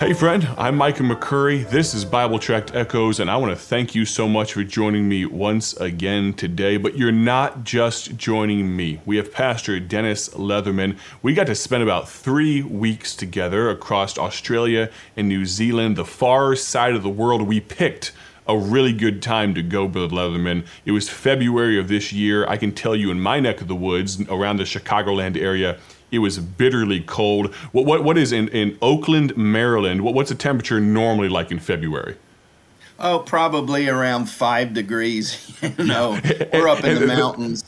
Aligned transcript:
Hey, 0.00 0.12
friend, 0.12 0.46
I'm 0.56 0.76
Micah 0.76 1.02
McCurry. 1.02 1.68
This 1.68 1.92
is 1.92 2.04
Bible 2.04 2.38
Tract 2.38 2.72
Echoes, 2.72 3.18
and 3.18 3.28
I 3.28 3.36
want 3.36 3.50
to 3.50 3.60
thank 3.60 3.96
you 3.96 4.04
so 4.04 4.28
much 4.28 4.52
for 4.52 4.62
joining 4.62 5.08
me 5.08 5.26
once 5.26 5.76
again 5.76 6.34
today. 6.34 6.76
But 6.76 6.96
you're 6.96 7.10
not 7.10 7.64
just 7.64 8.16
joining 8.16 8.76
me. 8.76 9.00
We 9.04 9.16
have 9.16 9.32
Pastor 9.32 9.80
Dennis 9.80 10.28
Leatherman. 10.28 10.96
We 11.20 11.34
got 11.34 11.48
to 11.48 11.54
spend 11.56 11.82
about 11.82 12.08
three 12.08 12.62
weeks 12.62 13.16
together 13.16 13.70
across 13.70 14.16
Australia 14.16 14.88
and 15.16 15.28
New 15.28 15.44
Zealand, 15.44 15.96
the 15.96 16.04
far 16.04 16.54
side 16.54 16.94
of 16.94 17.02
the 17.02 17.10
world. 17.10 17.42
We 17.42 17.58
picked 17.58 18.12
a 18.46 18.56
really 18.56 18.92
good 18.92 19.20
time 19.20 19.52
to 19.54 19.64
go, 19.64 19.88
Brother 19.88 20.14
Leatherman. 20.14 20.64
It 20.84 20.92
was 20.92 21.08
February 21.08 21.76
of 21.76 21.88
this 21.88 22.12
year. 22.12 22.46
I 22.46 22.56
can 22.56 22.70
tell 22.70 22.94
you 22.94 23.10
in 23.10 23.20
my 23.20 23.40
neck 23.40 23.60
of 23.60 23.66
the 23.66 23.74
woods, 23.74 24.20
around 24.28 24.58
the 24.58 24.62
Chicagoland 24.62 25.36
area, 25.36 25.76
it 26.10 26.18
was 26.20 26.38
bitterly 26.38 27.00
cold. 27.00 27.54
What 27.72 27.86
what, 27.86 28.04
what 28.04 28.18
is 28.18 28.32
in, 28.32 28.48
in 28.48 28.78
Oakland, 28.80 29.36
Maryland? 29.36 30.02
What, 30.02 30.14
what's 30.14 30.30
the 30.30 30.36
temperature 30.36 30.80
normally 30.80 31.28
like 31.28 31.50
in 31.50 31.58
February? 31.58 32.16
Oh, 33.00 33.20
probably 33.20 33.88
around 33.88 34.26
five 34.26 34.74
degrees. 34.74 35.56
you 35.78 35.84
know, 35.84 36.18
we're 36.52 36.68
up 36.68 36.84
in 36.84 36.98
the 37.00 37.06
mountains. 37.06 37.67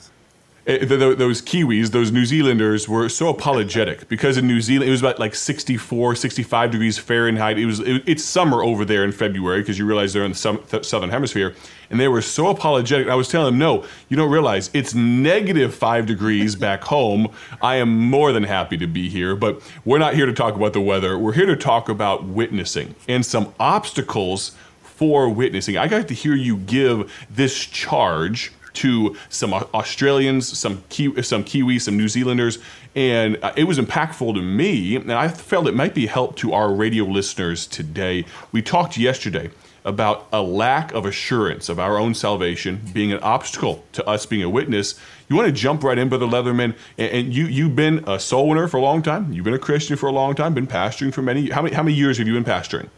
Eh, 0.67 0.85
those 0.85 1.41
Kiwis, 1.41 1.91
those 1.91 2.13
New 2.13 2.27
Zealanders 2.27 2.87
were 2.87 3.09
so 3.09 3.29
apologetic 3.29 4.07
because 4.09 4.37
in 4.37 4.47
New 4.47 4.61
Zealand 4.61 4.89
it 4.89 4.91
was 4.91 5.01
about 5.01 5.19
like 5.19 5.35
64, 5.35 6.15
65 6.15 6.71
degrees 6.71 6.99
Fahrenheit. 6.99 7.59
It 7.59 7.65
was 7.65 7.81
it, 7.81 8.03
it's 8.07 8.23
summer 8.23 8.63
over 8.63 8.85
there 8.85 9.03
in 9.03 9.11
February 9.11 9.61
because 9.61 9.79
you 9.79 9.87
realize 9.87 10.13
they're 10.13 10.25
in 10.25 10.33
the 10.33 10.61
th- 10.71 10.85
southern 10.85 11.09
hemisphere, 11.09 11.55
and 11.89 11.99
they 11.99 12.09
were 12.09 12.21
so 12.21 12.49
apologetic. 12.49 13.09
I 13.09 13.15
was 13.15 13.29
telling 13.29 13.53
them, 13.53 13.59
no, 13.59 13.87
you 14.11 14.19
don't 14.19 14.31
realize 14.31 14.69
it's 14.75 14.93
negative 14.93 15.75
five 15.75 16.05
degrees 16.05 16.57
back 16.57 16.85
home. 16.85 17.29
I 17.63 17.77
am 17.77 17.99
more 17.99 18.31
than 18.31 18.43
happy 18.43 18.77
to 18.77 18.87
be 18.87 19.09
here, 19.09 19.35
but 19.35 19.63
we're 19.87 19.99
not 19.99 20.13
here 20.15 20.27
to 20.27 20.35
talk 20.35 20.57
about 20.57 20.75
the 20.75 20.81
weather. 20.83 21.17
We're 21.17 21.33
here 21.33 21.47
to 21.47 21.57
talk 21.57 21.89
about 21.89 22.25
witnessing 22.25 22.95
and 23.09 23.25
some 23.25 23.55
obstacles 23.59 24.55
for 24.83 25.31
witnessing. 25.31 25.79
I 25.79 25.89
got 25.89 26.07
to 26.09 26.15
hear 26.15 26.35
you 26.35 26.59
give 26.59 27.11
this 27.31 27.65
charge 27.65 28.53
to 28.75 29.17
some 29.29 29.53
Australians, 29.53 30.59
some 30.59 30.83
Ki- 30.89 31.23
some 31.23 31.45
Kiwis, 31.45 31.83
some 31.83 31.97
New 31.97 32.09
Zealanders, 32.09 32.59
and 32.95 33.39
uh, 33.43 33.53
it 33.57 33.65
was 33.65 33.79
impactful 33.79 34.35
to 34.35 34.43
me. 34.43 34.97
And 34.97 35.13
I 35.13 35.29
felt 35.29 35.67
it 35.67 35.75
might 35.75 35.95
be 35.95 36.07
help 36.07 36.37
to 36.37 36.53
our 36.53 36.73
radio 36.73 37.05
listeners 37.05 37.67
today. 37.67 38.25
We 38.53 38.63
talked 38.63 38.97
yesterday 38.97 39.51
about 39.85 40.29
a 40.33 40.43
lack 40.43 40.93
of 40.93 41.07
assurance 41.07 41.69
of 41.69 41.79
our 41.79 41.99
own 41.99 42.15
salvation 42.15 42.81
being 42.93 43.13
an 43.13 43.21
obstacle 43.21 43.85
to 43.93 44.07
us 44.07 44.27
being 44.27 44.43
a 44.43 44.51
witness. 44.51 44.99
You 45.29 45.37
want 45.37 45.47
to 45.47 45.53
jump 45.53 45.83
right 45.83 45.97
in, 45.97 46.09
Brother 46.09 46.27
Leatherman, 46.27 46.77
and, 46.99 47.13
and 47.13 47.35
you 47.35 47.47
you've 47.47 47.77
been 47.77 48.05
a 48.07 48.19
soul 48.19 48.49
winner 48.49 48.69
for 48.69 48.77
a 48.77 48.83
long 48.83 49.03
time. 49.03 49.33
You've 49.33 49.45
been 49.45 49.55
a 49.55 49.59
Christian 49.59 49.97
for 49.97 50.09
a 50.09 50.13
long 50.13 50.35
time. 50.35 50.55
Been 50.55 50.67
pastoring 50.67 51.15
for 51.15 51.23
many. 51.23 51.51
How 51.51 51.63
many 51.63 51.75
how 51.75 51.83
many 51.83 51.97
years 51.97 52.19
have 52.19 52.27
you 52.27 52.35
been 52.35 52.45
pastoring? 52.45 52.89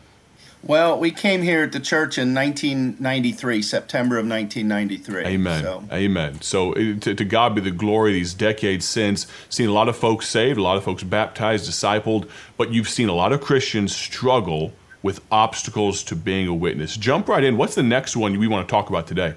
Well, 0.64 0.96
we 0.96 1.10
came 1.10 1.42
here 1.42 1.64
at 1.64 1.72
the 1.72 1.80
church 1.80 2.18
in 2.18 2.34
1993, 2.34 3.62
September 3.62 4.16
of 4.16 4.28
1993. 4.28 5.24
Amen. 5.24 5.62
So. 5.62 5.84
Amen. 5.90 6.40
So 6.40 6.72
to, 6.74 7.14
to, 7.14 7.24
God 7.24 7.56
be 7.56 7.60
the 7.60 7.72
glory. 7.72 8.12
These 8.12 8.34
decades 8.34 8.84
since, 8.84 9.26
seen 9.48 9.68
a 9.68 9.72
lot 9.72 9.88
of 9.88 9.96
folks 9.96 10.28
saved, 10.28 10.58
a 10.58 10.62
lot 10.62 10.76
of 10.76 10.84
folks 10.84 11.02
baptized, 11.02 11.68
discipled, 11.68 12.28
but 12.56 12.72
you've 12.72 12.88
seen 12.88 13.08
a 13.08 13.14
lot 13.14 13.32
of 13.32 13.40
Christians 13.40 13.94
struggle 13.94 14.72
with 15.02 15.20
obstacles 15.32 16.04
to 16.04 16.14
being 16.14 16.46
a 16.46 16.54
witness. 16.54 16.96
Jump 16.96 17.28
right 17.28 17.42
in. 17.42 17.56
What's 17.56 17.74
the 17.74 17.82
next 17.82 18.16
one 18.16 18.38
we 18.38 18.46
want 18.46 18.68
to 18.68 18.70
talk 18.70 18.88
about 18.88 19.08
today? 19.08 19.34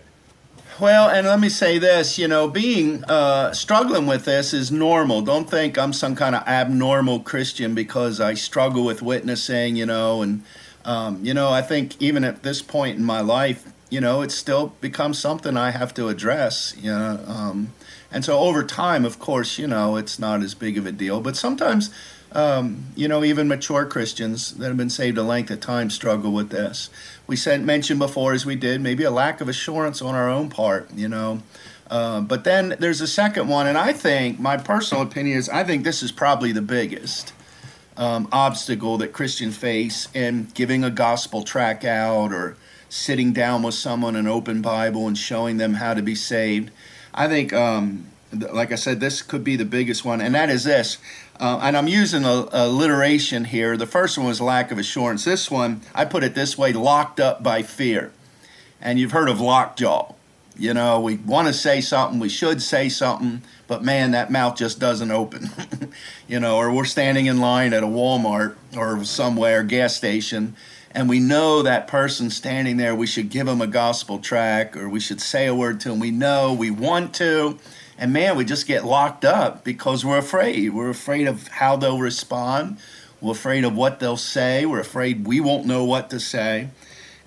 Well, 0.79 1.09
and 1.09 1.25
let 1.25 1.39
me 1.39 1.47
say 1.47 1.79
this, 1.79 2.19
you 2.19 2.27
know, 2.27 2.49
being 2.49 3.03
uh, 3.05 3.53
struggling 3.53 4.07
with 4.07 4.25
this 4.25 4.53
is 4.53 4.71
normal. 4.71 5.21
Don't 5.21 5.49
think 5.49 5.77
I'm 5.77 5.93
some 5.93 6.15
kind 6.15 6.35
of 6.35 6.45
abnormal 6.45 7.21
Christian 7.21 7.73
because 7.73 8.19
I 8.19 8.33
struggle 8.33 8.83
with 8.83 9.01
witnessing, 9.01 9.77
you 9.77 9.85
know, 9.85 10.21
and 10.21 10.43
um, 10.85 11.25
you 11.25 11.33
know, 11.33 11.49
I 11.49 11.61
think 11.61 11.99
even 12.01 12.23
at 12.23 12.43
this 12.43 12.61
point 12.61 12.97
in 12.97 13.03
my 13.03 13.19
life, 13.19 13.71
you 13.89 13.99
know, 13.99 14.21
it 14.21 14.31
still 14.31 14.67
becomes 14.81 15.17
something 15.17 15.57
I 15.57 15.71
have 15.71 15.93
to 15.95 16.07
address. 16.07 16.75
You 16.79 16.91
know, 16.91 17.19
um, 17.27 17.73
and 18.11 18.23
so 18.23 18.39
over 18.39 18.63
time, 18.63 19.03
of 19.03 19.19
course, 19.19 19.57
you 19.57 19.67
know, 19.67 19.97
it's 19.97 20.19
not 20.19 20.41
as 20.41 20.53
big 20.53 20.77
of 20.77 20.85
a 20.85 20.91
deal. 20.91 21.21
But 21.21 21.35
sometimes, 21.35 21.89
um, 22.31 22.85
you 22.95 23.07
know, 23.07 23.23
even 23.23 23.47
mature 23.47 23.85
Christians 23.85 24.53
that 24.55 24.67
have 24.67 24.77
been 24.77 24.89
saved 24.89 25.17
a 25.17 25.23
length 25.23 25.49
of 25.49 25.59
time 25.59 25.89
struggle 25.89 26.31
with 26.31 26.49
this. 26.49 26.89
We 27.25 27.35
said 27.35 27.63
mentioned 27.63 27.99
before, 27.99 28.33
as 28.33 28.45
we 28.45 28.55
did, 28.55 28.79
maybe 28.79 29.03
a 29.03 29.11
lack 29.11 29.41
of 29.41 29.49
assurance 29.49 30.01
on 30.01 30.13
our 30.13 30.29
own 30.29 30.49
part. 30.49 30.93
You 30.93 31.09
know. 31.09 31.41
Uh, 31.87 32.19
but 32.19 32.43
then 32.43 32.75
there's 32.79 33.01
a 33.01 33.07
second 33.07 33.47
one, 33.47 33.67
and 33.67 33.77
I 33.77 33.93
think 33.93 34.39
my 34.39 34.57
personal 34.57 35.03
opinion 35.03 35.37
is 35.37 35.49
I 35.49 35.63
think 35.63 35.83
this 35.83 36.01
is 36.01 36.11
probably 36.11 36.51
the 36.51 36.61
biggest 36.61 37.31
um, 37.97 38.27
obstacle 38.31 38.97
that 38.97 39.13
Christians 39.13 39.57
face 39.57 40.07
in 40.13 40.47
giving 40.53 40.83
a 40.83 40.89
gospel 40.89 41.43
track 41.43 41.83
out 41.83 42.33
or 42.33 42.57
sitting 42.89 43.33
down 43.33 43.63
with 43.63 43.73
someone 43.73 44.15
an 44.15 44.27
open 44.27 44.61
Bible 44.61 45.07
and 45.07 45.17
showing 45.17 45.57
them 45.57 45.75
how 45.75 45.93
to 45.93 46.01
be 46.01 46.15
saved. 46.15 46.71
I 47.13 47.27
think, 47.27 47.53
um, 47.53 48.07
like 48.31 48.71
I 48.71 48.75
said, 48.75 48.99
this 48.99 49.21
could 49.21 49.43
be 49.43 49.55
the 49.55 49.65
biggest 49.65 50.03
one, 50.03 50.21
and 50.21 50.35
that 50.35 50.49
is 50.49 50.63
this. 50.63 50.97
Uh, 51.39 51.59
and 51.61 51.75
I'm 51.75 51.87
using 51.87 52.23
a, 52.23 52.47
alliteration 52.51 53.45
here. 53.45 53.75
The 53.77 53.87
first 53.87 54.17
one 54.17 54.27
was 54.27 54.39
lack 54.39 54.71
of 54.71 54.77
assurance. 54.77 55.25
This 55.25 55.51
one, 55.51 55.81
I 55.93 56.05
put 56.05 56.23
it 56.23 56.35
this 56.35 56.57
way 56.57 56.73
locked 56.73 57.19
up 57.19 57.43
by 57.43 57.61
fear. 57.61 58.11
And 58.81 58.99
you've 58.99 59.11
heard 59.11 59.29
of 59.29 59.39
lockjaw. 59.39 60.14
You 60.57 60.73
know, 60.73 61.01
we 61.01 61.17
want 61.17 61.47
to 61.47 61.53
say 61.53 61.81
something, 61.81 62.19
we 62.19 62.29
should 62.29 62.61
say 62.61 62.87
something, 62.87 63.41
but 63.67 63.83
man, 63.83 64.11
that 64.11 64.31
mouth 64.31 64.55
just 64.55 64.79
doesn't 64.79 65.11
open. 65.11 65.49
you 66.27 66.39
know, 66.39 66.57
or 66.57 66.71
we're 66.71 66.85
standing 66.85 67.25
in 67.25 67.39
line 67.39 67.73
at 67.73 67.83
a 67.83 67.87
Walmart 67.87 68.55
or 68.75 69.03
somewhere, 69.03 69.63
gas 69.63 69.97
station, 69.97 70.55
and 70.91 71.09
we 71.09 71.19
know 71.19 71.61
that 71.61 71.89
person 71.89 72.29
standing 72.29 72.77
there, 72.77 72.95
we 72.95 73.05
should 73.05 73.29
give 73.29 73.47
them 73.47 73.61
a 73.61 73.67
gospel 73.67 74.17
track 74.17 74.77
or 74.77 74.87
we 74.87 75.01
should 75.01 75.19
say 75.19 75.45
a 75.45 75.53
word 75.53 75.81
to 75.81 75.89
them. 75.89 75.99
We 75.99 76.09
know 76.09 76.53
we 76.53 76.71
want 76.71 77.13
to, 77.15 77.59
and 77.97 78.13
man, 78.13 78.37
we 78.37 78.45
just 78.45 78.65
get 78.65 78.85
locked 78.85 79.25
up 79.25 79.65
because 79.65 80.05
we're 80.05 80.19
afraid. 80.19 80.73
We're 80.73 80.89
afraid 80.89 81.27
of 81.27 81.49
how 81.49 81.75
they'll 81.75 81.99
respond. 81.99 82.77
We're 83.19 83.33
afraid 83.33 83.65
of 83.65 83.75
what 83.75 83.99
they'll 83.99 84.15
say. 84.15 84.65
We're 84.65 84.79
afraid 84.79 85.27
we 85.27 85.41
won't 85.41 85.65
know 85.65 85.83
what 85.83 86.09
to 86.11 86.19
say. 86.19 86.69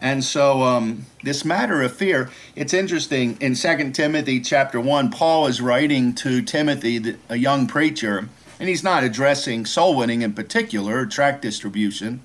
And 0.01 0.23
so 0.23 0.63
um, 0.63 1.07
this 1.25 1.45
matter 1.45 1.83
of 1.83 1.93
fear, 1.93 2.31
it's 2.55 2.73
interesting. 2.73 3.37
In 3.41 3.55
2 3.55 3.91
Timothy 3.91 4.41
chapter 4.41 4.81
1, 4.81 5.11
Paul 5.11 5.47
is 5.47 5.61
writing 5.61 6.15
to 6.17 6.41
Timothy, 6.41 7.17
a 7.29 7.37
young 7.37 7.67
preacher, 7.67 8.29
and 8.61 8.69
he's 8.69 8.85
not 8.85 9.03
addressing 9.03 9.67
soul 9.67 9.97
winning 9.97 10.23
in 10.23 10.35
particular, 10.35 11.05
tract 11.05 11.43
distribution. 11.43 12.23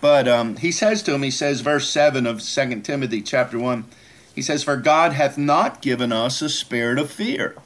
But 0.00 0.28
um, 0.28 0.56
he 0.56 0.70
says 0.70 1.02
to 1.04 1.14
him, 1.14 1.22
he 1.22 1.30
says, 1.30 1.62
verse 1.62 1.88
7 1.88 2.26
of 2.26 2.42
2 2.42 2.80
Timothy 2.80 3.22
chapter 3.22 3.58
1, 3.58 3.84
he 4.34 4.42
says, 4.42 4.62
For 4.62 4.76
God 4.76 5.12
hath 5.12 5.36
not 5.36 5.82
given 5.82 6.12
us 6.12 6.42
a 6.42 6.48
spirit 6.48 6.98
of 6.98 7.10
fear, 7.10 7.56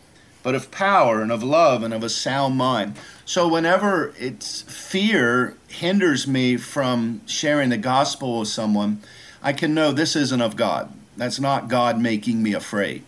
but 0.42 0.54
of 0.54 0.70
power 0.70 1.20
and 1.20 1.30
of 1.30 1.42
love 1.42 1.82
and 1.82 1.92
of 1.92 2.02
a 2.02 2.08
sound 2.08 2.56
mind. 2.56 2.96
So 3.24 3.46
whenever 3.46 4.14
it's 4.18 4.62
fear 4.62 5.56
hinders 5.68 6.26
me 6.26 6.56
from 6.56 7.20
sharing 7.26 7.70
the 7.70 7.76
gospel 7.76 8.38
with 8.38 8.48
someone, 8.48 9.02
I 9.42 9.52
can 9.52 9.74
know 9.74 9.92
this 9.92 10.14
isn't 10.14 10.40
of 10.40 10.56
God. 10.56 10.92
That's 11.16 11.40
not 11.40 11.68
God 11.68 12.00
making 12.00 12.42
me 12.42 12.54
afraid. 12.54 13.04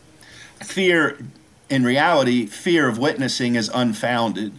Fear, 0.62 1.18
in 1.70 1.84
reality, 1.84 2.46
fear 2.46 2.88
of 2.88 2.98
witnessing 2.98 3.54
is 3.54 3.70
unfounded 3.72 4.52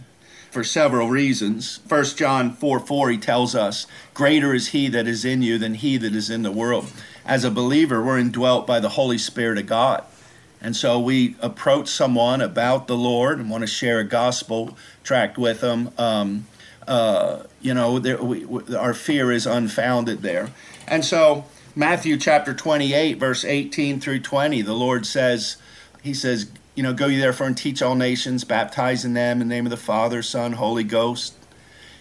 for 0.50 0.64
several 0.64 1.10
reasons. 1.10 1.80
1 1.86 2.04
John 2.16 2.52
4 2.52 2.80
4, 2.80 3.10
he 3.10 3.18
tells 3.18 3.54
us, 3.54 3.86
Greater 4.14 4.54
is 4.54 4.68
he 4.68 4.88
that 4.88 5.06
is 5.06 5.24
in 5.24 5.42
you 5.42 5.58
than 5.58 5.74
he 5.74 5.98
that 5.98 6.14
is 6.14 6.30
in 6.30 6.42
the 6.42 6.50
world. 6.50 6.90
As 7.26 7.44
a 7.44 7.50
believer, 7.50 8.02
we're 8.02 8.18
indwelt 8.18 8.66
by 8.66 8.80
the 8.80 8.90
Holy 8.90 9.18
Spirit 9.18 9.58
of 9.58 9.66
God. 9.66 10.04
And 10.60 10.74
so 10.74 10.98
we 10.98 11.36
approach 11.40 11.88
someone 11.88 12.40
about 12.40 12.86
the 12.86 12.96
Lord 12.96 13.38
and 13.38 13.50
want 13.50 13.62
to 13.62 13.66
share 13.66 14.00
a 14.00 14.04
gospel 14.04 14.76
tract 15.04 15.36
with 15.36 15.60
them. 15.60 15.90
Um, 15.98 16.46
uh, 16.88 17.42
you 17.60 17.74
know, 17.74 17.98
there, 17.98 18.22
we, 18.22 18.44
we, 18.44 18.74
our 18.74 18.94
fear 18.94 19.30
is 19.30 19.46
unfounded 19.46 20.22
there. 20.22 20.50
And 20.88 21.04
so 21.04 21.44
Matthew 21.78 22.16
chapter 22.16 22.54
28, 22.54 23.18
verse 23.18 23.44
18 23.44 24.00
through 24.00 24.20
20, 24.20 24.62
the 24.62 24.72
Lord 24.72 25.04
says, 25.04 25.58
He 26.02 26.14
says, 26.14 26.50
you 26.74 26.82
know, 26.82 26.94
go 26.94 27.06
ye 27.06 27.18
therefore 27.18 27.48
and 27.48 27.56
teach 27.56 27.82
all 27.82 27.94
nations, 27.94 28.44
baptizing 28.44 29.12
them 29.12 29.42
in 29.42 29.48
the 29.48 29.54
name 29.54 29.66
of 29.66 29.70
the 29.70 29.76
Father, 29.76 30.22
Son, 30.22 30.54
Holy 30.54 30.84
Ghost. 30.84 31.34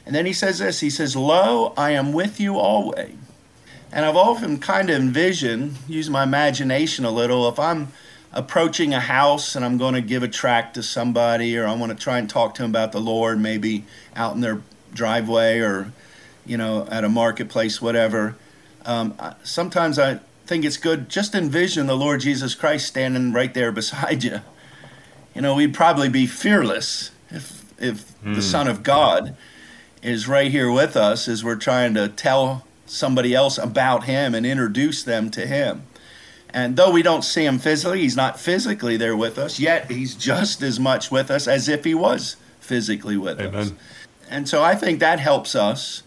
And 0.06 0.16
then 0.16 0.26
he 0.26 0.32
says 0.32 0.60
this 0.60 0.80
He 0.80 0.90
says, 0.90 1.18
Lo, 1.18 1.74
I 1.76 1.92
am 1.92 2.14
with 2.14 2.40
you 2.40 2.58
always. 2.58 3.16
And 3.92 4.06
I've 4.06 4.16
often 4.16 4.60
kind 4.60 4.90
of 4.90 4.96
envisioned, 4.96 5.76
use 5.90 6.10
my 6.10 6.24
imagination 6.24 7.04
a 7.04 7.12
little, 7.12 7.50
if 7.50 7.60
I'm 7.60 7.90
approaching 8.32 8.94
a 8.94 9.02
house 9.02 9.58
and 9.58 9.66
I'm 9.66 9.78
going 9.78 9.96
to 9.96 10.02
give 10.02 10.24
a 10.24 10.30
tract 10.30 10.76
to 10.76 10.84
somebody 10.84 11.58
or 11.58 11.68
I 11.68 11.76
want 11.76 11.92
to 11.92 12.02
try 12.02 12.18
and 12.18 12.30
talk 12.30 12.56
to 12.56 12.62
them 12.62 12.72
about 12.72 12.94
the 12.94 13.02
Lord, 13.02 13.42
maybe 13.42 13.84
out 14.16 14.36
in 14.36 14.40
their 14.40 14.62
driveway 14.94 15.60
or, 15.60 15.92
you 16.46 16.56
know, 16.56 16.88
at 16.90 17.04
a 17.04 17.10
marketplace, 17.10 17.82
whatever 17.82 18.38
um, 18.86 19.18
sometimes 19.44 20.00
I 20.00 20.20
think 20.46 20.64
it's 20.64 20.78
good 20.78 21.10
just 21.10 21.36
envision 21.36 21.88
the 21.88 21.98
Lord 21.98 22.22
Jesus 22.22 22.56
Christ 22.56 22.88
standing 22.88 23.34
right 23.34 23.54
there 23.54 23.72
beside 23.72 24.24
you. 24.26 24.42
You 25.34 25.42
know, 25.42 25.56
we'd 25.56 25.74
probably 25.74 26.10
be 26.10 26.28
fearless 26.28 27.12
if 27.30 27.64
if 27.78 28.18
mm. 28.22 28.24
the 28.24 28.34
hmm. 28.36 28.40
Son 28.42 28.68
of 28.68 28.84
God 28.84 29.36
is 30.02 30.28
right 30.28 30.52
here 30.52 30.72
with 30.72 30.96
us 30.96 31.28
as 31.28 31.44
we're 31.44 31.56
trying 31.56 31.94
to 31.96 32.08
tell 32.08 32.66
somebody 32.86 33.34
else 33.34 33.58
about 33.58 34.04
him 34.04 34.36
and 34.36 34.46
introduce 34.46 35.04
them 35.04 35.32
to 35.32 35.46
him. 35.46 35.84
And 36.50 36.78
though 36.78 36.92
we 36.92 37.02
don't 37.02 37.24
see 37.24 37.44
him 37.44 37.60
physically, 37.60 38.02
he's 38.02 38.16
not 38.16 38.40
physically 38.40 38.96
there 38.96 39.18
with 39.18 39.38
us, 39.38 39.60
yet 39.60 39.92
he's 39.92 40.16
just 40.16 40.62
as 40.62 40.80
much 40.80 41.12
with 41.12 41.30
us 41.30 41.48
as 41.48 41.68
if 41.68 41.84
he 41.84 41.94
was 41.94 42.38
physically 42.62 43.18
with 43.18 43.42
Amen. 43.42 43.56
us. 43.56 43.74
And 44.30 44.48
so 44.48 44.64
I 44.64 44.76
think 44.76 45.00
that 45.00 45.20
helps 45.20 45.54
us, 45.56 46.04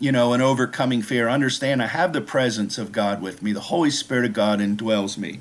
you 0.00 0.10
know, 0.10 0.32
in 0.32 0.40
overcoming 0.40 1.02
fear. 1.02 1.28
Understand 1.28 1.82
I 1.82 1.86
have 1.86 2.12
the 2.12 2.20
presence 2.20 2.78
of 2.78 2.90
God 2.90 3.22
with 3.22 3.42
me, 3.42 3.52
the 3.52 3.60
Holy 3.60 3.90
Spirit 3.90 4.24
of 4.24 4.32
God 4.32 4.58
indwells 4.58 5.16
me. 5.16 5.40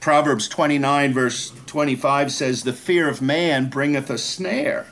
Proverbs 0.00 0.48
29, 0.48 1.12
verse 1.12 1.52
25 1.66 2.32
says, 2.32 2.62
The 2.62 2.72
fear 2.72 3.08
of 3.08 3.20
man 3.20 3.68
bringeth 3.68 4.08
a 4.08 4.16
snare, 4.16 4.86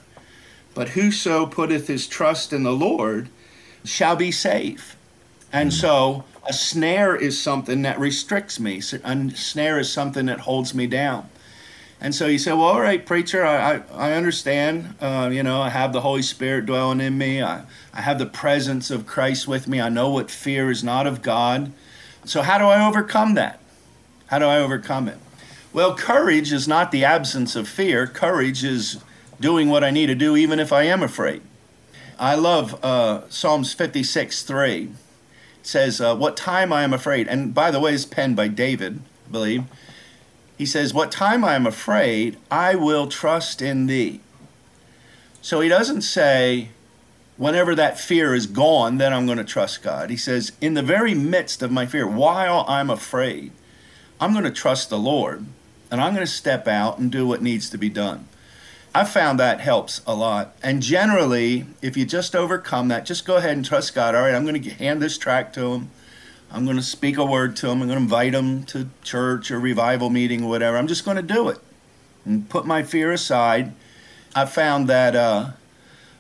but 0.75 0.91
whoso 0.91 1.47
putteth 1.47 1.87
his 1.87 2.09
trust 2.09 2.53
in 2.53 2.65
the 2.65 2.73
Lord 2.73 3.29
shall 3.85 4.17
be 4.17 4.33
safe. 4.33 4.97
And 5.53 5.71
hmm. 5.71 5.77
so 5.77 6.25
a 6.49 6.53
snare 6.53 7.15
is 7.15 7.41
something 7.41 7.83
that 7.83 8.01
restricts 8.01 8.59
me, 8.59 8.79
a 8.79 9.31
snare 9.37 9.79
is 9.79 9.93
something 9.93 10.27
that 10.27 10.41
holds 10.41 10.75
me 10.75 10.89
down. 10.89 11.31
And 12.01 12.15
so 12.15 12.27
you 12.27 12.39
say, 12.39 12.53
well, 12.53 12.63
all 12.63 12.81
right, 12.81 13.05
preacher, 13.05 13.45
I, 13.45 13.77
I, 13.77 13.83
I 13.93 14.13
understand. 14.13 14.95
Uh, 15.01 15.31
you 15.33 15.43
know, 15.43 15.63
I 15.63 15.71
have 15.71 15.93
the 15.93 16.03
Holy 16.03 16.23
Spirit 16.23 16.67
dwelling 16.67 17.01
in 17.01 17.17
me. 17.17 17.43
I, 17.43 17.65
I 17.95 18.03
have 18.03 18.19
the 18.19 18.27
presence 18.27 18.91
of 18.91 19.07
Christ 19.07 19.49
with 19.49 19.67
me. 19.67 19.81
I 19.81 19.89
know 19.89 20.11
what 20.11 20.31
fear 20.31 20.71
is 20.71 20.85
not 20.85 21.07
of 21.07 21.23
God. 21.23 21.73
So, 22.25 22.43
how 22.43 22.59
do 22.59 22.65
I 22.65 22.87
overcome 22.87 23.35
that? 23.35 23.61
How 24.27 24.39
do 24.39 24.45
I 24.45 24.59
overcome 24.59 25.09
it? 25.09 25.19
Well, 25.73 25.95
courage 25.95 26.53
is 26.53 26.69
not 26.69 26.91
the 26.91 27.05
absence 27.05 27.57
of 27.57 27.69
fear. 27.69 28.07
Courage 28.07 28.65
is 28.65 29.03
doing 29.41 29.69
what 29.69 29.85
I 29.85 29.91
need 29.91 30.07
to 30.07 30.15
do, 30.15 30.37
even 30.37 30.59
if 30.59 30.73
I 30.73 30.83
am 30.85 31.03
afraid. 31.03 31.43
I 32.19 32.35
love 32.35 32.83
uh, 32.85 33.29
Psalms 33.29 33.73
56 33.73 34.43
3. 34.43 34.83
It 34.83 34.91
says, 35.63 36.01
uh, 36.01 36.17
What 36.17 36.37
time 36.37 36.73
I 36.73 36.83
am 36.83 36.93
afraid. 36.93 37.29
And 37.29 37.55
by 37.55 37.71
the 37.71 37.81
way, 37.81 37.95
it's 37.95 38.05
penned 38.05 38.37
by 38.37 38.49
David, 38.49 39.01
I 39.29 39.33
believe. 39.33 39.65
He 40.57 40.67
says, 40.67 40.95
What 40.95 41.13
time 41.13 41.45
I 41.45 41.55
am 41.55 41.67
afraid, 41.67 42.39
I 42.51 42.75
will 42.75 43.07
trust 43.09 43.61
in 43.61 43.87
thee. 43.87 44.21
So 45.43 45.61
he 45.61 45.69
doesn't 45.69 46.03
say, 46.03 46.71
Whenever 47.37 47.75
that 47.75 48.01
fear 48.01 48.35
is 48.35 48.47
gone, 48.47 48.97
then 48.97 49.13
I'm 49.13 49.27
going 49.27 49.39
to 49.39 49.45
trust 49.45 49.83
God. 49.83 50.09
He 50.09 50.17
says, 50.17 50.53
In 50.61 50.75
the 50.75 50.83
very 50.83 51.15
midst 51.15 51.63
of 51.63 51.71
my 51.71 51.85
fear, 51.85 52.07
while 52.07 52.65
I'm 52.67 52.89
afraid, 52.89 53.53
I'm 54.19 54.33
going 54.33 54.45
to 54.45 54.51
trust 54.51 54.89
the 54.89 54.99
Lord 54.99 55.45
and 55.91 56.01
I'm 56.01 56.15
going 56.15 56.27
to 56.27 56.33
step 56.33 56.67
out 56.67 56.99
and 56.99 57.13
do 57.13 57.27
what 57.27 57.43
needs 57.43 57.71
to 57.71 57.79
be 57.79 57.91
done. 57.91 58.27
I 58.95 59.05
found 59.05 59.39
that 59.39 59.61
helps 59.61 60.01
a 60.07 60.15
lot. 60.15 60.57
And 60.63 60.83
generally, 60.83 61.67
if 61.83 61.99
you 61.99 62.07
just 62.07 62.35
overcome 62.35 62.89
that, 62.89 63.05
just 63.05 63.27
go 63.27 63.37
ahead 63.37 63.55
and 63.55 63.65
trust 63.65 63.95
God. 63.95 64.15
All 64.15 64.23
right, 64.23 64.35
I'm 64.35 64.47
going 64.47 64.63
to 64.63 64.71
hand 64.71 65.03
this 65.03 65.19
track 65.19 65.53
to 65.53 65.75
him. 65.75 65.91
I'm 66.51 66.65
going 66.65 66.77
to 66.77 66.83
speak 66.83 67.19
a 67.19 67.25
word 67.25 67.57
to 67.57 67.67
him. 67.67 67.83
I'm 67.83 67.89
going 67.89 67.99
to 67.99 68.03
invite 68.03 68.35
him 68.35 68.65
to 68.65 68.89
church 69.03 69.51
or 69.51 69.59
revival 69.59 70.11
meeting 70.11 70.45
or 70.45 70.49
whatever. 70.49 70.77
I'm 70.77 70.87
just 70.87 71.05
going 71.05 71.17
to 71.17 71.23
do 71.23 71.49
it 71.49 71.59
and 72.25 72.49
put 72.49 72.67
my 72.67 72.83
fear 72.83 73.13
aside. 73.13 73.75
I 74.35 74.47
found 74.47 74.89
that 74.89 75.17
uh, 75.17 75.51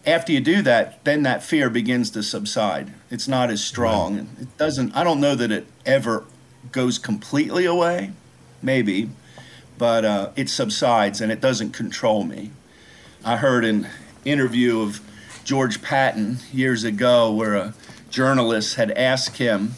after 0.05 0.32
you 0.32 0.40
do 0.40 0.62
that, 0.62 1.05
then 1.05 1.23
that 1.25 1.43
fear 1.43 1.70
begins 1.70 2.11
to 2.11 2.23
subside. 2.23 2.93
It's 3.11 3.28
not 3.28 3.50
as 3.50 3.62
strong. 3.62 4.17
Right. 4.17 4.26
It 4.40 4.56
doesn't. 4.56 4.96
I 4.96 5.05
don't 5.05 5.20
know 5.20 5.34
that 5.34 5.50
it 5.50 5.67
ever 5.84 6.25
goes 6.73 6.99
completely 6.99 7.64
away, 7.64 8.12
maybe, 8.62 9.11
but 9.78 10.05
uh, 10.05 10.31
it 10.37 10.49
subsides 10.49 11.20
and 11.20 11.31
it 11.31 11.40
doesn't 11.40 11.73
control 11.73 12.25
me. 12.25 12.50
I 13.25 13.37
heard 13.37 13.64
an 13.64 13.88
interview 14.25 14.81
of 14.81 15.00
George 15.44 15.82
Patton 15.82 16.38
years 16.52 16.84
ago 16.84 17.32
where 17.32 17.55
a 17.55 17.75
journalist 18.11 18.76
had 18.76 18.90
asked 18.93 19.38
him 19.38 19.75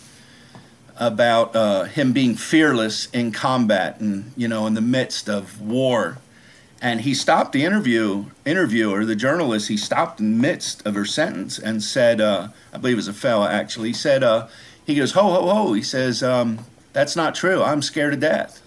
about 0.98 1.54
uh, 1.54 1.84
him 1.84 2.12
being 2.12 2.34
fearless 2.34 3.08
in 3.10 3.32
combat 3.32 4.00
and 4.00 4.32
you 4.36 4.48
know 4.48 4.66
in 4.66 4.74
the 4.74 4.80
midst 4.80 5.28
of 5.28 5.60
war 5.60 6.18
and 6.80 7.00
he 7.00 7.14
stopped 7.14 7.52
the 7.52 7.64
interview 7.64 8.24
interviewer 8.44 9.04
the 9.04 9.16
journalist 9.16 9.68
he 9.68 9.76
stopped 9.76 10.20
in 10.20 10.32
the 10.32 10.42
midst 10.42 10.84
of 10.86 10.94
her 10.94 11.04
sentence 11.04 11.58
and 11.58 11.82
said 11.82 12.20
uh, 12.20 12.48
i 12.72 12.78
believe 12.78 12.94
it 12.94 12.96
was 12.96 13.08
a 13.08 13.12
fella 13.12 13.50
actually 13.50 13.88
he 13.88 13.94
said 13.94 14.22
uh, 14.22 14.48
he 14.84 14.94
goes 14.94 15.12
ho 15.12 15.22
ho 15.22 15.48
ho 15.48 15.72
he 15.72 15.82
says 15.82 16.22
um, 16.22 16.58
that's 16.98 17.14
not 17.14 17.36
true. 17.36 17.62
I'm 17.62 17.80
scared 17.82 18.12
to 18.12 18.18
death. 18.18 18.60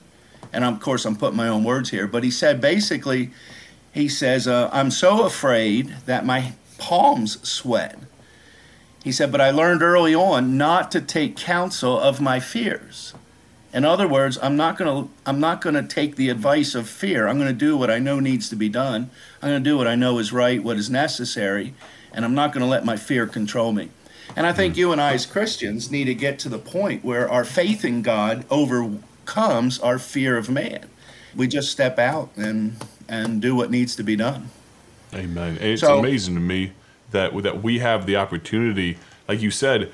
And 0.53 0.63
of 0.63 0.79
course, 0.79 1.05
I'm 1.05 1.17
putting 1.17 1.37
my 1.37 1.49
own 1.49 1.65
words 1.65 1.89
here, 1.89 2.07
but 2.07 2.23
he 2.23 2.31
said 2.31 2.61
basically, 2.61 3.31
he 3.93 4.07
says, 4.07 4.47
uh, 4.47 4.69
I'm 4.71 4.89
so 4.89 5.25
afraid 5.25 5.95
that 6.05 6.25
my 6.25 6.53
palms 6.77 7.45
sweat. 7.47 7.99
He 9.03 9.11
said, 9.11 9.31
but 9.31 9.41
I 9.41 9.49
learned 9.49 9.81
early 9.81 10.13
on 10.13 10.57
not 10.57 10.91
to 10.91 11.01
take 11.01 11.35
counsel 11.35 11.99
of 11.99 12.21
my 12.21 12.39
fears. 12.39 13.13
In 13.73 13.85
other 13.85 14.07
words, 14.07 14.37
I'm 14.41 14.57
not 14.57 14.77
going 14.77 15.05
to 15.05 15.11
I'm 15.25 15.39
not 15.39 15.61
going 15.61 15.75
to 15.75 15.83
take 15.83 16.17
the 16.17 16.29
advice 16.29 16.75
of 16.75 16.89
fear. 16.89 17.27
I'm 17.27 17.37
going 17.37 17.47
to 17.47 17.53
do 17.53 17.77
what 17.77 17.89
I 17.89 17.99
know 17.99 18.19
needs 18.19 18.49
to 18.49 18.55
be 18.55 18.69
done. 18.69 19.09
I'm 19.41 19.49
going 19.49 19.63
to 19.63 19.69
do 19.69 19.77
what 19.77 19.87
I 19.87 19.95
know 19.95 20.19
is 20.19 20.33
right, 20.33 20.61
what 20.61 20.77
is 20.77 20.89
necessary, 20.89 21.73
and 22.13 22.25
I'm 22.25 22.35
not 22.35 22.51
going 22.51 22.61
to 22.61 22.69
let 22.69 22.83
my 22.83 22.97
fear 22.97 23.25
control 23.25 23.71
me. 23.71 23.89
And 24.35 24.45
I 24.45 24.53
think 24.53 24.73
hmm. 24.73 24.79
you 24.79 24.91
and 24.91 24.99
I, 24.99 25.13
as 25.13 25.25
Christians, 25.25 25.89
need 25.89 26.05
to 26.05 26.15
get 26.15 26.37
to 26.39 26.49
the 26.49 26.59
point 26.59 27.03
where 27.03 27.29
our 27.29 27.45
faith 27.45 27.85
in 27.85 28.01
God 28.01 28.45
overcomes 28.49 29.79
our 29.79 29.97
fear 29.97 30.37
of 30.37 30.49
man. 30.49 30.89
We 31.35 31.47
just 31.47 31.71
step 31.71 31.97
out 31.97 32.29
and 32.35 32.75
and 33.07 33.41
do 33.41 33.55
what 33.55 33.71
needs 33.71 33.95
to 33.95 34.03
be 34.03 34.17
done. 34.17 34.49
Amen. 35.13 35.57
It's 35.61 35.81
so, 35.81 35.99
amazing 35.99 36.35
to 36.35 36.41
me 36.41 36.73
that 37.11 37.41
that 37.43 37.61
we 37.61 37.79
have 37.79 38.05
the 38.05 38.15
opportunity, 38.15 38.97
like 39.27 39.41
you 39.41 39.51
said, 39.51 39.91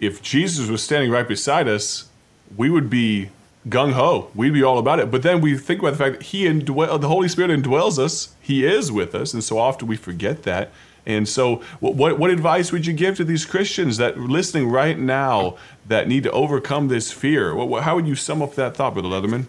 if 0.00 0.22
Jesus 0.22 0.68
was 0.68 0.82
standing 0.82 1.10
right 1.10 1.26
beside 1.26 1.68
us, 1.68 2.08
we 2.56 2.70
would 2.70 2.90
be 2.90 3.30
gung 3.68 3.92
ho. 3.92 4.30
We'd 4.34 4.52
be 4.52 4.62
all 4.62 4.78
about 4.78 5.00
it. 5.00 5.10
But 5.10 5.22
then 5.22 5.40
we 5.40 5.56
think 5.56 5.80
about 5.80 5.92
the 5.92 5.98
fact 5.98 6.18
that 6.18 6.22
He 6.26 6.44
indwell, 6.44 7.00
the 7.00 7.08
Holy 7.08 7.28
Spirit 7.28 7.50
indwells 7.50 7.98
us. 7.98 8.34
He 8.40 8.64
is 8.64 8.92
with 8.92 9.14
us, 9.14 9.32
and 9.32 9.42
so 9.42 9.58
often 9.58 9.88
we 9.88 9.96
forget 9.96 10.42
that. 10.42 10.70
And 11.06 11.28
so, 11.28 11.56
what, 11.80 11.94
what, 11.94 12.18
what 12.18 12.30
advice 12.30 12.72
would 12.72 12.86
you 12.86 12.94
give 12.94 13.16
to 13.18 13.24
these 13.24 13.44
Christians 13.44 13.98
that 13.98 14.16
are 14.16 14.20
listening 14.20 14.68
right 14.68 14.98
now 14.98 15.56
that 15.86 16.08
need 16.08 16.22
to 16.22 16.30
overcome 16.30 16.88
this 16.88 17.12
fear? 17.12 17.54
What, 17.54 17.82
how 17.84 17.96
would 17.96 18.06
you 18.06 18.14
sum 18.14 18.40
up 18.40 18.54
that 18.54 18.76
thought, 18.76 18.94
Brother 18.94 19.08
Leatherman? 19.08 19.46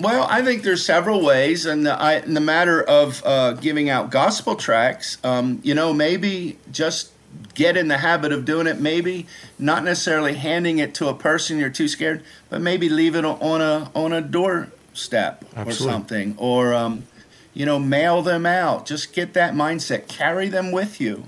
Well, 0.00 0.26
I 0.30 0.42
think 0.42 0.62
there's 0.62 0.84
several 0.84 1.22
ways, 1.22 1.66
and 1.66 1.84
the, 1.84 2.22
in 2.24 2.32
the 2.32 2.40
matter 2.40 2.82
of 2.82 3.22
uh, 3.24 3.52
giving 3.52 3.90
out 3.90 4.10
gospel 4.10 4.56
tracts, 4.56 5.18
um, 5.22 5.60
you 5.62 5.74
know, 5.74 5.92
maybe 5.92 6.58
just 6.72 7.12
get 7.54 7.76
in 7.76 7.88
the 7.88 7.98
habit 7.98 8.32
of 8.32 8.46
doing 8.46 8.66
it. 8.66 8.80
Maybe 8.80 9.26
not 9.58 9.84
necessarily 9.84 10.34
handing 10.34 10.78
it 10.78 10.94
to 10.94 11.08
a 11.08 11.14
person 11.14 11.58
you're 11.58 11.68
too 11.68 11.86
scared, 11.86 12.24
but 12.48 12.62
maybe 12.62 12.88
leave 12.88 13.14
it 13.14 13.26
on 13.26 13.60
a 13.60 13.90
on 13.94 14.14
a 14.14 14.22
doorstep 14.22 15.44
Absolutely. 15.54 15.70
or 15.70 15.74
something, 15.74 16.34
or 16.38 16.72
um, 16.72 17.04
you 17.52 17.66
know, 17.66 17.78
mail 17.78 18.22
them 18.22 18.46
out. 18.46 18.86
Just 18.86 19.12
get 19.12 19.34
that 19.34 19.52
mindset. 19.52 20.08
Carry 20.08 20.48
them 20.48 20.72
with 20.72 20.98
you. 20.98 21.24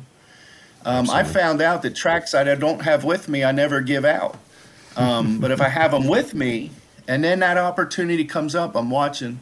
Um, 0.85 1.11
I 1.11 1.23
found 1.25 1.61
out 1.61 1.83
that 1.83 1.95
tracks 1.95 2.33
that 2.33 2.49
I 2.49 2.55
don't 2.55 2.81
have 2.83 3.05
with 3.05 3.29
me, 3.29 3.45
I 3.45 3.53
never 3.53 3.81
give 3.83 4.05
out. 4.05 4.37
Um, 4.97 5.39
but 5.39 5.51
if 5.51 5.61
I 5.61 5.69
have 5.69 5.93
them 5.93 6.09
with 6.09 6.35
me, 6.35 6.71
and 7.09 7.23
then 7.23 7.41
that 7.41 7.59
opportunity 7.59 8.25
comes 8.25 8.55
up, 8.55 8.75
I'm 8.75 8.91
watching, 8.91 9.41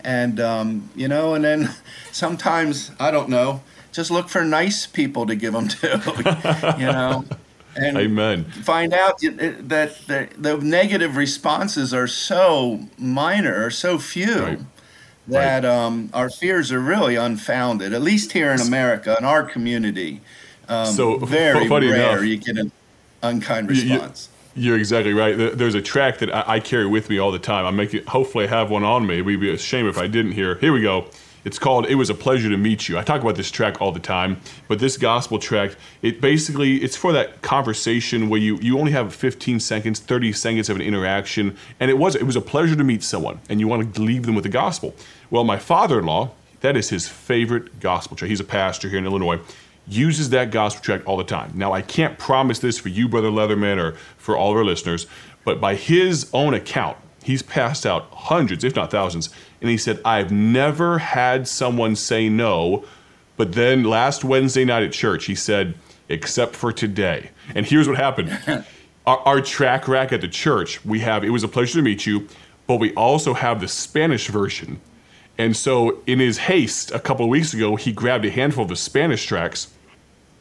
and 0.00 0.40
um, 0.40 0.90
you 0.94 1.08
know, 1.08 1.34
and 1.34 1.44
then 1.44 1.70
sometimes 2.12 2.90
I 2.98 3.10
don't 3.10 3.28
know, 3.28 3.62
just 3.92 4.10
look 4.10 4.28
for 4.28 4.44
nice 4.44 4.86
people 4.86 5.26
to 5.26 5.34
give 5.34 5.52
them 5.52 5.68
to, 5.68 6.76
you 6.78 6.86
know. 6.86 7.24
And 7.74 7.96
Amen. 7.96 8.44
Find 8.44 8.92
out 8.92 9.20
that 9.20 9.96
the, 10.06 10.28
the 10.36 10.58
negative 10.58 11.16
responses 11.16 11.94
are 11.94 12.06
so 12.06 12.80
minor, 12.98 13.64
or 13.64 13.70
so 13.70 13.98
few. 13.98 14.42
Right 14.42 14.58
that 15.28 15.64
um, 15.64 16.10
our 16.12 16.28
fears 16.28 16.72
are 16.72 16.80
really 16.80 17.16
unfounded, 17.16 17.92
at 17.92 18.02
least 18.02 18.32
here 18.32 18.50
in 18.50 18.60
America, 18.60 19.16
in 19.18 19.24
our 19.24 19.42
community. 19.42 20.20
Um, 20.68 20.86
so 20.86 21.18
very 21.18 21.68
rare 21.68 22.12
enough, 22.12 22.24
you 22.24 22.36
get 22.38 22.58
an 22.58 22.72
unkind 23.22 23.68
response. 23.68 24.28
You, 24.28 24.41
are 24.56 24.76
exactly 24.76 25.12
right. 25.12 25.56
There's 25.56 25.74
a 25.74 25.82
track 25.82 26.18
that 26.18 26.34
I, 26.34 26.54
I, 26.54 26.60
carry 26.60 26.86
with 26.86 27.08
me 27.08 27.18
all 27.18 27.32
the 27.32 27.38
time. 27.38 27.64
I'm 27.64 27.76
making, 27.76 28.04
hopefully, 28.06 28.44
I 28.44 28.48
have 28.48 28.70
one 28.70 28.84
on 28.84 29.06
me. 29.06 29.18
It 29.18 29.22
would 29.22 29.40
be 29.40 29.50
a 29.50 29.58
shame 29.58 29.86
if 29.86 29.98
I 29.98 30.06
didn't 30.06 30.32
here. 30.32 30.56
Here 30.56 30.72
we 30.72 30.82
go. 30.82 31.06
It's 31.44 31.58
called 31.58 31.86
"It 31.86 31.96
Was 31.96 32.08
a 32.08 32.14
Pleasure 32.14 32.48
to 32.50 32.56
Meet 32.56 32.88
You." 32.88 32.98
I 32.98 33.02
talk 33.02 33.20
about 33.20 33.34
this 33.34 33.50
track 33.50 33.80
all 33.80 33.90
the 33.90 34.00
time, 34.00 34.40
but 34.68 34.78
this 34.78 34.96
gospel 34.96 35.38
track, 35.38 35.72
it 36.00 36.20
basically 36.20 36.76
it's 36.76 36.96
for 36.96 37.12
that 37.12 37.42
conversation 37.42 38.28
where 38.28 38.40
you 38.40 38.58
you 38.58 38.78
only 38.78 38.92
have 38.92 39.12
15 39.12 39.58
seconds, 39.58 39.98
30 39.98 40.32
seconds 40.32 40.68
of 40.70 40.76
an 40.76 40.82
interaction, 40.82 41.56
and 41.80 41.90
it 41.90 41.98
was 41.98 42.14
it 42.14 42.24
was 42.24 42.36
a 42.36 42.40
pleasure 42.40 42.76
to 42.76 42.84
meet 42.84 43.02
someone, 43.02 43.40
and 43.48 43.58
you 43.58 43.66
want 43.66 43.94
to 43.94 44.00
leave 44.00 44.26
them 44.26 44.36
with 44.36 44.44
the 44.44 44.50
gospel. 44.50 44.94
Well, 45.30 45.42
my 45.42 45.58
father-in-law, 45.58 46.30
that 46.60 46.76
is 46.76 46.90
his 46.90 47.08
favorite 47.08 47.80
gospel 47.80 48.16
track. 48.16 48.28
He's 48.28 48.40
a 48.40 48.44
pastor 48.44 48.88
here 48.88 48.98
in 48.98 49.06
Illinois. 49.06 49.40
Uses 49.86 50.30
that 50.30 50.50
gospel 50.50 50.82
track 50.82 51.02
all 51.06 51.16
the 51.16 51.24
time. 51.24 51.52
Now, 51.54 51.72
I 51.72 51.82
can't 51.82 52.18
promise 52.18 52.60
this 52.60 52.78
for 52.78 52.88
you, 52.88 53.08
Brother 53.08 53.30
Leatherman, 53.30 53.78
or 53.78 53.92
for 54.16 54.36
all 54.36 54.52
of 54.52 54.56
our 54.56 54.64
listeners, 54.64 55.06
but 55.44 55.60
by 55.60 55.74
his 55.74 56.30
own 56.32 56.54
account, 56.54 56.96
he's 57.24 57.42
passed 57.42 57.84
out 57.84 58.08
hundreds, 58.12 58.64
if 58.64 58.76
not 58.76 58.90
thousands, 58.90 59.30
and 59.60 59.70
he 59.70 59.76
said, 59.76 60.00
I've 60.04 60.30
never 60.30 60.98
had 60.98 61.48
someone 61.48 61.96
say 61.96 62.28
no 62.28 62.84
But 63.36 63.52
then 63.52 63.84
last 63.84 64.24
Wednesday 64.24 64.64
night 64.64 64.82
at 64.82 64.92
church, 64.92 65.24
he 65.24 65.34
said, 65.34 65.74
except 66.08 66.54
for 66.54 66.72
today. 66.72 67.30
And 67.54 67.66
here's 67.66 67.88
what 67.88 67.96
happened. 67.96 68.38
our, 69.06 69.18
our 69.20 69.40
track 69.40 69.88
rack 69.88 70.12
at 70.12 70.20
the 70.20 70.28
church, 70.28 70.84
we 70.84 71.00
have, 71.00 71.24
it 71.24 71.30
was 71.30 71.42
a 71.42 71.48
pleasure 71.48 71.78
to 71.78 71.82
meet 71.82 72.06
you, 72.06 72.28
but 72.66 72.76
we 72.76 72.92
also 72.94 73.34
have 73.34 73.60
the 73.60 73.68
Spanish 73.68 74.28
version. 74.28 74.80
And 75.38 75.56
so, 75.56 75.98
in 76.06 76.18
his 76.18 76.38
haste, 76.38 76.90
a 76.92 77.00
couple 77.00 77.24
of 77.24 77.30
weeks 77.30 77.54
ago, 77.54 77.76
he 77.76 77.92
grabbed 77.92 78.24
a 78.24 78.30
handful 78.30 78.64
of 78.64 78.68
the 78.68 78.76
Spanish 78.76 79.24
tracks. 79.24 79.72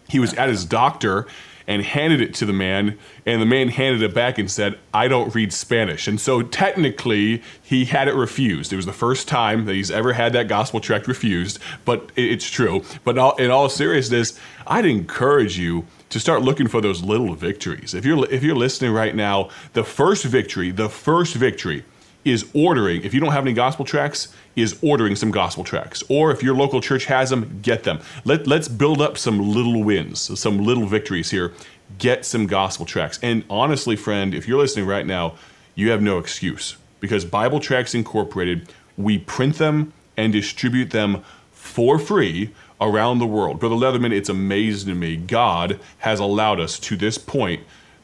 He 0.10 0.20
was 0.20 0.34
at 0.34 0.50
his 0.50 0.66
doctor 0.66 1.28
and 1.68 1.84
handed 1.84 2.20
it 2.20 2.34
to 2.36 2.46
the 2.46 2.54
man, 2.54 2.98
and 3.26 3.42
the 3.42 3.46
man 3.46 3.70
handed 3.70 4.02
it 4.02 4.14
back 4.14 4.38
and 4.38 4.52
said, 4.52 4.78
I 4.94 5.08
don't 5.08 5.34
read 5.34 5.54
Spanish. 5.54 6.08
And 6.08 6.20
so 6.20 6.42
technically, 6.42 7.42
he 7.62 7.86
had 7.86 8.08
it 8.08 8.14
refused. 8.14 8.74
It 8.74 8.76
was 8.76 8.86
the 8.86 8.94
first 8.94 9.28
time 9.28 9.66
that 9.66 9.74
he's 9.74 9.92
ever 9.92 10.14
had 10.14 10.34
that 10.34 10.48
gospel 10.48 10.82
tract 10.82 11.08
refused, 11.08 11.60
but 11.86 12.12
it's 12.16 12.50
true. 12.50 12.84
But 13.06 13.18
in 13.40 13.52
all 13.52 13.70
seriousness, 13.70 14.38
I'd 14.68 14.86
encourage 14.86 15.58
you 15.58 15.86
to 16.10 16.20
start 16.20 16.42
looking 16.42 16.68
for 16.68 16.82
those 16.82 17.04
little 17.04 17.36
victories. 17.36 17.94
If 17.94 18.06
you're 18.06 18.30
if 18.30 18.44
you're 18.44 18.56
listening 18.56 18.92
right 18.92 19.16
now, 19.16 19.50
the 19.72 19.84
first 19.84 20.26
victory, 20.26 20.72
the 20.72 20.90
first 20.90 21.36
victory 21.36 21.86
is 22.24 22.50
ordering, 22.54 23.02
if 23.04 23.14
you 23.14 23.20
don't 23.20 23.32
have 23.32 23.46
any 23.46 23.54
gospel 23.54 23.86
tracks, 23.86 24.34
is 24.56 24.78
ordering 24.84 25.16
some 25.16 25.32
gospel 25.32 25.64
tracks. 25.64 26.04
Or 26.10 26.32
if 26.32 26.44
your 26.44 26.56
local 26.56 26.82
church 26.82 27.06
has 27.06 27.30
them, 27.30 27.60
get 27.62 27.84
them. 27.84 28.00
Let, 28.26 28.48
let's 28.48 28.68
build 28.68 29.02
up 29.02 29.18
some 29.18 29.40
little 29.40 29.84
wins, 29.84 30.40
some 30.40 30.64
little 30.64 30.86
victories 30.86 31.32
here. 31.32 31.54
Get 31.98 32.26
some 32.26 32.48
gospel 32.48 32.86
tracks. 32.86 33.20
And 33.22 33.44
honestly, 33.50 33.96
friend, 33.96 34.34
if 34.34 34.48
you're 34.48 34.60
listening 34.60 34.86
right 34.86 35.06
now, 35.06 35.36
you 35.76 35.90
have 35.92 36.02
no 36.02 36.20
excuse 36.20 36.78
because 37.00 37.26
Bible 37.26 37.60
Tracts 37.60 37.96
Incorporated, 37.96 38.72
we 38.98 39.18
print 39.18 39.58
them 39.58 39.94
and 40.16 40.32
distribute 40.32 40.92
them 40.92 41.24
for 41.52 41.98
free 41.98 42.52
around 42.80 43.20
the 43.20 43.28
world. 43.28 43.60
Brother 43.60 43.76
Leatherman, 43.76 44.12
it's 44.12 44.30
amazing 44.30 44.90
to 44.90 44.96
me. 44.96 45.18
God 45.18 45.80
has 46.00 46.20
allowed 46.20 46.60
us 46.60 46.80
to 46.80 46.96
this 46.96 47.18
point 47.18 47.64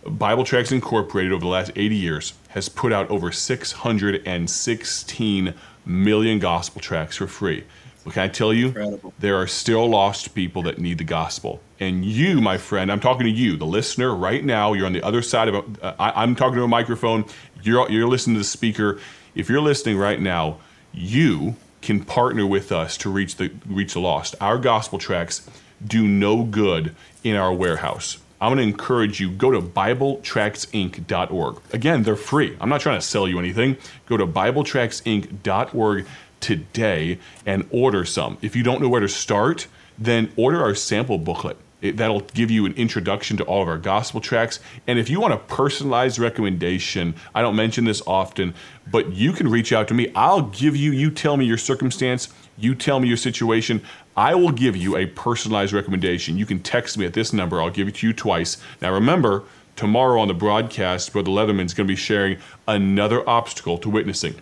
Bible 0.10 0.44
Tracts 0.44 0.72
Incorporated 0.72 1.32
over 1.32 1.42
the 1.42 1.48
last 1.48 1.72
80 1.76 1.96
years 1.96 2.34
has 2.50 2.70
put 2.70 2.94
out 2.94 3.10
over 3.10 3.32
616 3.32 5.54
million 5.86 6.40
gospel 6.40 6.82
tracks 6.82 7.18
for 7.18 7.28
free. 7.28 7.64
But 8.04 8.14
can 8.14 8.24
I 8.24 8.28
tell 8.30 8.54
you, 8.54 8.68
Incredible. 8.68 9.14
there 9.20 9.36
are 9.36 9.48
still 9.48 9.88
lost 9.90 10.34
people 10.34 10.64
that 10.64 10.80
need 10.80 10.98
the 10.98 11.04
gospel. 11.04 11.62
And 11.80 12.06
you, 12.06 12.40
my 12.40 12.58
friend, 12.58 12.92
I'm 12.92 13.02
talking 13.02 13.26
to 13.26 13.32
you, 13.32 13.58
the 13.58 13.66
listener, 13.66 14.16
right 14.16 14.44
now. 14.44 14.74
You're 14.74 14.86
on 14.86 14.94
the 14.94 15.04
other 15.04 15.22
side 15.22 15.50
of 15.50 15.56
a. 15.56 15.86
Uh, 15.86 15.96
I, 16.00 16.24
I'm 16.24 16.36
talking 16.36 16.56
to 16.56 16.64
a 16.64 16.68
microphone. 16.70 17.26
You're 17.64 17.90
you're 17.92 18.08
listening 18.08 18.36
to 18.36 18.40
the 18.40 18.46
speaker. 18.46 19.00
If 19.36 19.50
you're 19.50 19.62
listening 19.62 19.98
right 19.98 20.22
now, 20.22 20.58
you 20.94 21.58
can 21.82 22.04
partner 22.04 22.48
with 22.48 22.72
us 22.72 22.98
to 22.98 23.10
reach 23.10 23.36
the 23.36 23.52
reach 23.68 23.94
the 23.94 24.00
lost. 24.00 24.36
Our 24.40 24.58
gospel 24.58 25.00
tracks 25.00 25.48
do 25.86 26.08
no 26.08 26.44
good 26.44 26.96
in 27.24 27.36
our 27.36 27.54
warehouse. 27.54 28.18
I'm 28.40 28.54
going 28.54 28.58
to 28.58 28.72
encourage 28.72 29.20
you 29.20 29.32
go 29.32 29.52
to 29.52 29.62
BibleTractsInc.org. 29.62 31.62
Again, 31.74 32.04
they're 32.04 32.16
free. 32.16 32.56
I'm 32.62 32.70
not 32.70 32.82
trying 32.82 33.00
to 33.00 33.06
sell 33.06 33.28
you 33.28 33.40
anything. 33.40 33.78
Go 34.06 34.18
to 34.18 34.28
BibleTractsInc.org 34.28 36.06
today 36.40 37.20
and 37.46 37.68
order 37.72 38.06
some. 38.06 38.38
If 38.42 38.56
you 38.56 38.64
don't 38.64 38.82
know 38.82 38.90
where 38.90 39.02
to 39.02 39.10
start, 39.10 39.68
then 39.98 40.32
order 40.36 40.62
our 40.62 40.76
sample 40.76 41.18
booklet. 41.18 41.58
It, 41.80 41.98
that'll 41.98 42.22
give 42.22 42.50
you 42.50 42.66
an 42.66 42.74
introduction 42.74 43.38
to 43.38 43.44
all 43.44 43.62
of 43.62 43.68
our 43.68 43.78
gospel 43.78 44.20
tracks. 44.20 44.60
And 44.88 44.98
if 44.98 45.10
you 45.10 45.20
want 45.20 45.34
a 45.34 45.38
personalized 45.38 46.18
recommendation, 46.18 47.14
I 47.36 47.42
don't 47.42 47.56
mention 47.56 47.86
this 47.86 48.02
often, 48.08 48.56
but 48.90 49.14
you 49.14 49.32
can 49.32 49.48
reach 49.48 49.72
out 49.72 49.88
to 49.90 49.94
me. 49.94 50.12
I'll 50.16 50.42
give 50.42 50.76
you, 50.76 50.92
you 50.92 51.12
tell 51.12 51.38
me 51.38 51.46
your 51.46 51.58
circumstance, 51.58 52.30
you 52.58 52.76
tell 52.76 53.00
me 53.00 53.08
your 53.08 53.16
situation. 53.18 53.82
I 54.16 54.36
will 54.36 54.52
give 54.52 54.76
you 54.76 54.98
a 54.98 55.06
personalized 55.06 55.74
recommendation. 55.74 56.38
You 56.38 56.46
can 56.46 56.60
text 56.60 56.98
me 56.98 57.06
at 57.06 57.14
this 57.14 57.32
number. 57.32 57.62
I'll 57.62 57.70
give 57.70 57.88
it 57.88 57.96
to 57.96 58.08
you 58.08 58.14
twice. 58.14 58.58
Now 58.82 58.92
remember, 58.94 59.44
tomorrow 59.76 60.20
on 60.20 60.28
the 60.28 60.34
broadcast, 60.34 61.14
Brother 61.14 61.30
Leatherman's 61.30 61.76
going 61.76 61.88
to 61.88 61.92
be 61.92 61.96
sharing 61.96 62.40
another 62.68 63.28
obstacle 63.30 63.78
to 63.78 63.90
witnessing. 63.90 64.36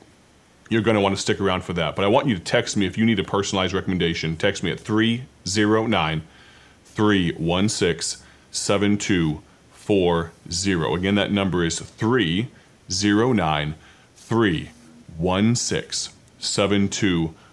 You're 0.70 0.82
going 0.82 0.96
to 0.96 1.02
want 1.02 1.16
to 1.16 1.22
stick 1.22 1.40
around 1.40 1.64
for 1.64 1.74
that. 1.74 1.96
But 1.96 2.06
I 2.06 2.08
want 2.08 2.28
you 2.28 2.34
to 2.36 2.42
text 2.42 2.76
me 2.78 2.88
if 2.88 2.98
you 2.98 3.06
need 3.06 3.20
a 3.20 3.24
personalized 3.24 3.74
recommendation. 3.74 4.38
Text 4.38 4.64
me 4.64 4.72
at 4.72 4.80
309 4.80 6.24
316 6.86 8.26
7240. 8.52 10.96
Again, 10.96 11.16
that 11.16 11.32
number 11.32 11.66
is 11.66 11.80
309 11.80 13.76
316 14.16 16.14
7240 16.40 17.45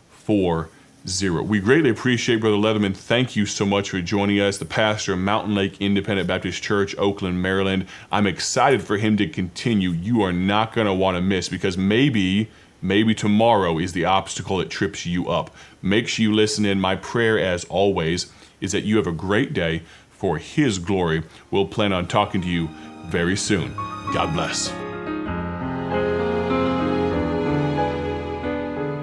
zero. 1.06 1.42
We 1.42 1.60
greatly 1.60 1.90
appreciate 1.90 2.40
Brother 2.40 2.56
Leatherman. 2.56 2.96
Thank 2.96 3.34
you 3.34 3.46
so 3.46 3.66
much 3.66 3.90
for 3.90 4.00
joining 4.00 4.40
us, 4.40 4.58
the 4.58 4.64
pastor 4.64 5.14
of 5.14 5.18
Mountain 5.18 5.54
Lake 5.54 5.80
Independent 5.80 6.28
Baptist 6.28 6.62
Church, 6.62 6.94
Oakland, 6.96 7.42
Maryland. 7.42 7.86
I'm 8.10 8.26
excited 8.26 8.82
for 8.82 8.96
him 8.96 9.16
to 9.16 9.26
continue. 9.26 9.90
You 9.90 10.22
are 10.22 10.32
not 10.32 10.72
going 10.72 10.86
to 10.86 10.94
want 10.94 11.16
to 11.16 11.20
miss 11.20 11.48
because 11.48 11.76
maybe, 11.76 12.48
maybe 12.80 13.14
tomorrow 13.14 13.78
is 13.78 13.92
the 13.92 14.04
obstacle 14.04 14.58
that 14.58 14.70
trips 14.70 15.06
you 15.06 15.28
up. 15.28 15.54
Make 15.82 16.08
sure 16.08 16.22
you 16.22 16.34
listen 16.34 16.64
in. 16.64 16.80
My 16.80 16.96
prayer, 16.96 17.38
as 17.38 17.64
always, 17.64 18.32
is 18.60 18.72
that 18.72 18.84
you 18.84 18.96
have 18.96 19.06
a 19.06 19.12
great 19.12 19.52
day 19.52 19.82
for 20.10 20.38
His 20.38 20.78
glory. 20.78 21.24
We'll 21.50 21.66
plan 21.66 21.92
on 21.92 22.06
talking 22.06 22.42
to 22.42 22.48
you 22.48 22.68
very 23.06 23.36
soon. 23.36 23.74
God 24.12 24.32
bless. 24.34 24.91